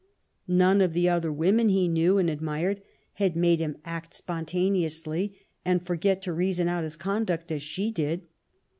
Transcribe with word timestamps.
None 0.47 0.81
of 0.81 0.93
the 0.93 1.07
other 1.07 1.31
women 1.31 1.69
he 1.69 1.87
knew 1.87 2.17
and 2.17 2.27
admired 2.27 2.81
had 3.13 3.35
made 3.35 3.59
him 3.59 3.77
act 3.85 4.15
spontaneously 4.15 5.37
and 5.63 5.85
forget 5.85 6.23
to 6.23 6.33
reason 6.33 6.67
out 6.67 6.83
his 6.83 6.95
conduct 6.95 7.51
as 7.51 7.61
she 7.61 7.91
did. 7.91 8.25